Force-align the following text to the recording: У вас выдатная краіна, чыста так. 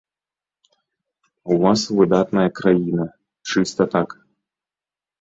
У 1.53 1.59
вас 1.65 1.79
выдатная 1.99 2.49
краіна, 2.63 3.09
чыста 3.53 3.83
так. 3.97 4.21